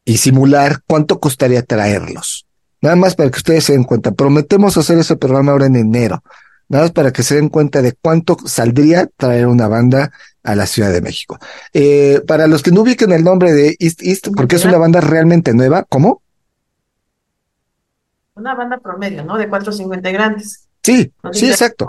[0.04, 2.45] y simular cuánto costaría traerlos
[2.80, 4.12] Nada más para que ustedes se den cuenta.
[4.12, 6.22] Prometemos hacer ese programa ahora en enero.
[6.68, 10.12] Nada más para que se den cuenta de cuánto saldría traer una banda
[10.42, 11.38] a la Ciudad de México.
[11.72, 15.00] Eh, para los que no ubiquen el nombre de East East, porque es una banda
[15.00, 16.22] realmente nueva, ¿cómo?
[18.34, 19.38] Una banda promedio, ¿no?
[19.38, 20.68] De cuatro o cinco integrantes.
[20.82, 21.86] Sí, sí, exacto.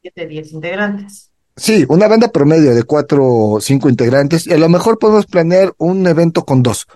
[0.00, 1.30] Siete, diez integrantes.
[1.56, 5.72] Sí, una banda promedio de cuatro o cinco integrantes y a lo mejor podemos planear
[5.78, 6.86] un evento con dos.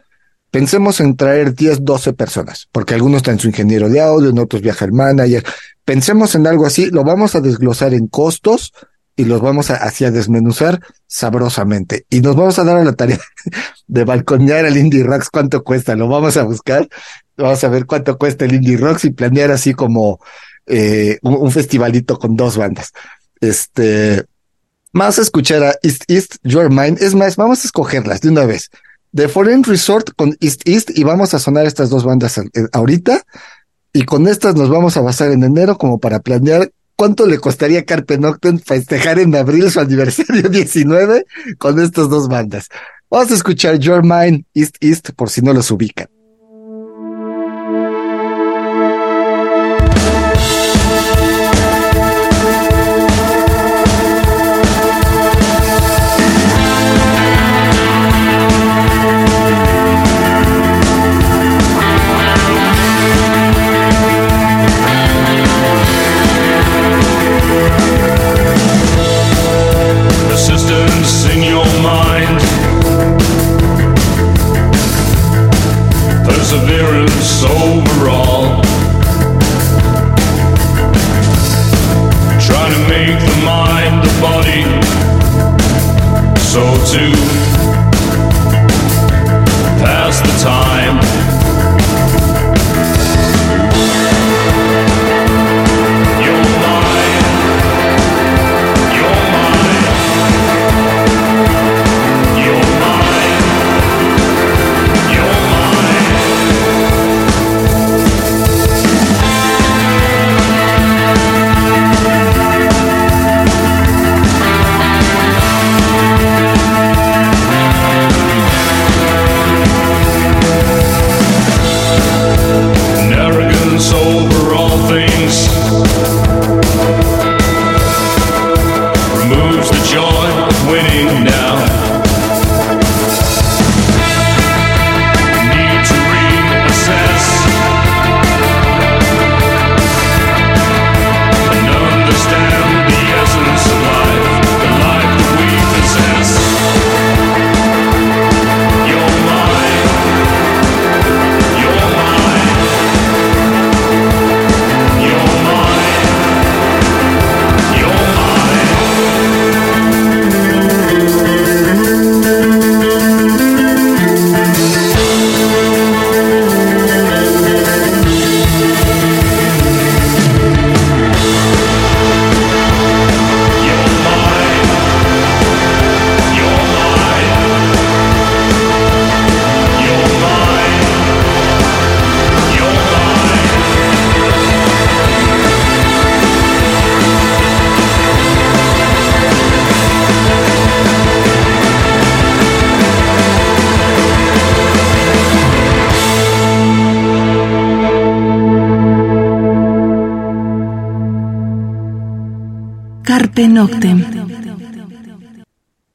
[0.51, 4.63] Pensemos en traer 10, 12 personas, porque algunos están su ingeniero de audio, en otros
[4.63, 5.45] viaja el manager.
[5.85, 8.73] Pensemos en algo así, lo vamos a desglosar en costos
[9.17, 12.07] y los vamos a, así a desmenuzar sabrosamente.
[12.11, 13.21] Y nos vamos a dar a la tarea
[13.87, 15.95] de balconear al Indie Rocks cuánto cuesta.
[15.95, 16.89] Lo vamos a buscar,
[17.37, 20.21] vamos a ver cuánto cuesta el Indie Rocks y planear así como
[20.67, 22.93] eh, un, festivalito con dos bandas.
[23.41, 24.25] Este,
[24.93, 27.03] vamos a escuchar a East East Your Mind.
[27.03, 28.71] Es más, vamos a escogerlas de una vez.
[29.15, 32.41] The Foreign Resort con East East y vamos a sonar estas dos bandas
[32.73, 33.23] ahorita
[33.93, 37.85] y con estas nos vamos a basar en enero como para planear cuánto le costaría
[37.85, 41.27] Carpe Noctem festejar en abril su aniversario 19
[41.59, 42.69] con estas dos bandas.
[43.11, 46.07] Vamos a escuchar Your Mind East East por si no los ubican.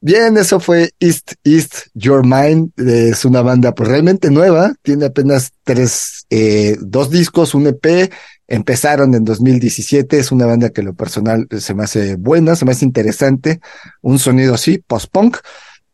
[0.00, 2.70] Bien, eso fue East East Your Mind.
[2.78, 4.72] Es una banda pues realmente nueva.
[4.82, 8.10] Tiene apenas tres, eh, dos discos, un EP.
[8.46, 10.18] Empezaron en 2017.
[10.18, 13.60] Es una banda que lo personal se me hace buena, se me hace interesante.
[14.00, 15.38] Un sonido así, post-punk,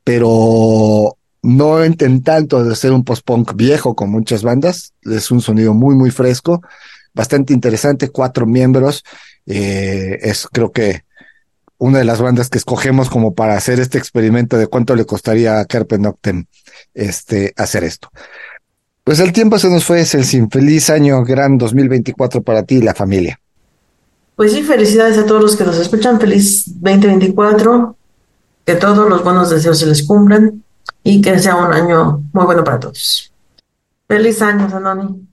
[0.05, 4.93] pero no intentando de ser un post-punk viejo con muchas bandas.
[5.03, 6.61] Es un sonido muy, muy fresco,
[7.15, 8.11] bastante interesante.
[8.11, 9.05] Cuatro miembros.
[9.47, 11.05] Eh, es creo que
[11.83, 15.59] una de las bandas que escogemos como para hacer este experimento de cuánto le costaría
[15.59, 16.45] a Carpe Noctem
[16.95, 18.09] este, hacer esto.
[19.03, 22.77] Pues el tiempo se nos fue, es el sin feliz año gran 2024 para ti
[22.77, 23.41] y la familia.
[24.37, 26.21] Pues sí, felicidades a todos los que nos escuchan.
[26.21, 27.97] Feliz 2024.
[28.65, 30.63] Que todos los buenos deseos se les cumplan
[31.03, 33.33] y que sea un año muy bueno para todos.
[34.07, 35.29] Feliz año, Sanoni.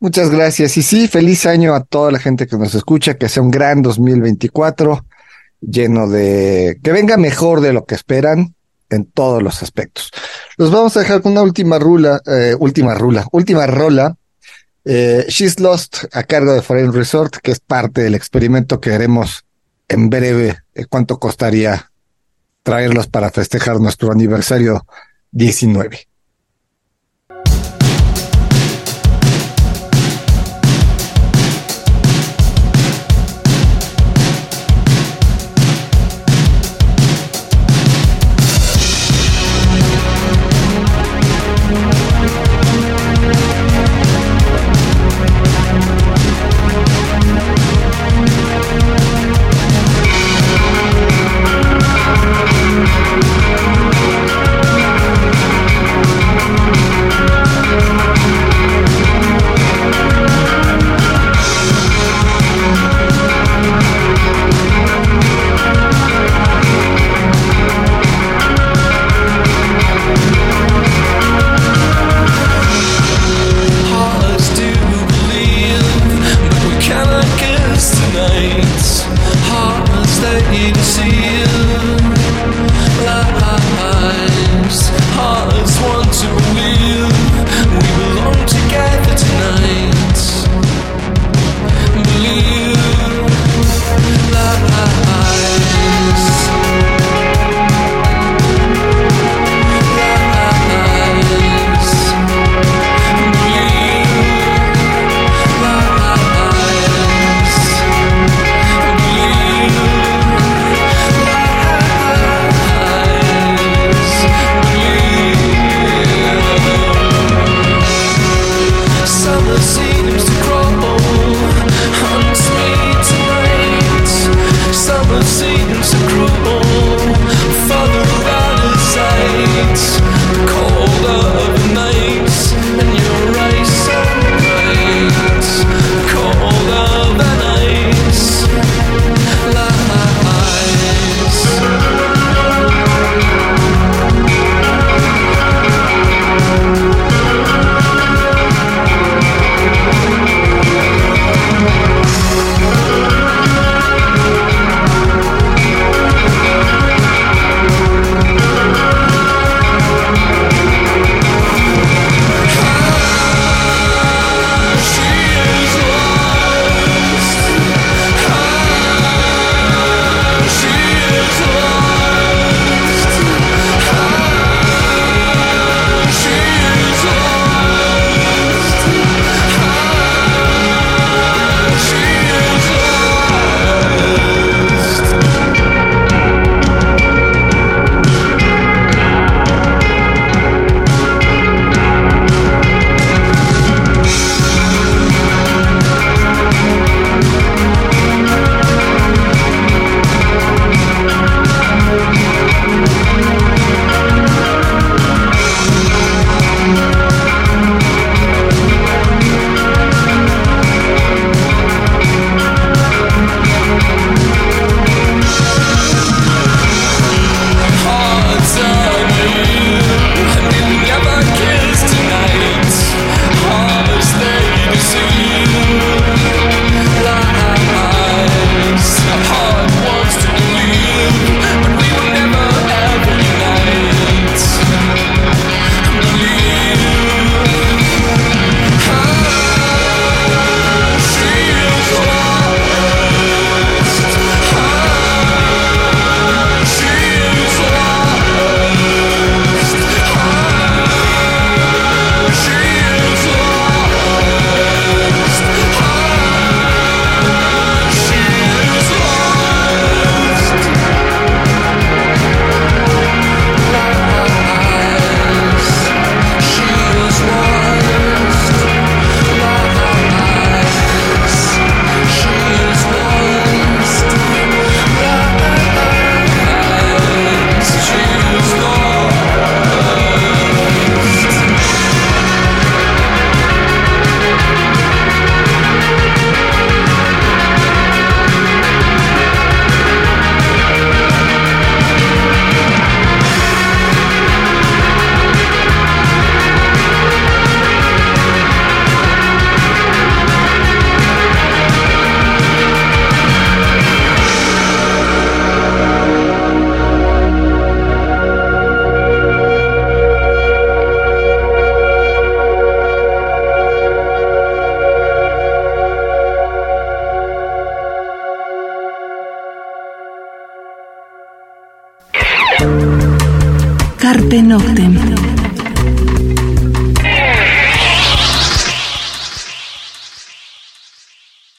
[0.00, 0.78] Muchas gracias.
[0.78, 3.82] Y sí, feliz año a toda la gente que nos escucha, que sea un gran
[3.82, 5.04] 2024
[5.60, 8.54] lleno de que venga mejor de lo que esperan
[8.90, 10.10] en todos los aspectos.
[10.56, 14.16] Los vamos a dejar con una última rula, eh, última rula, última rola.
[14.84, 19.44] Eh, She's Lost a cargo de Foreign Resort, que es parte del experimento que haremos
[19.88, 20.58] en breve.
[20.74, 21.90] Eh, ¿Cuánto costaría
[22.62, 24.86] traerlos para festejar nuestro aniversario
[25.32, 26.06] 19?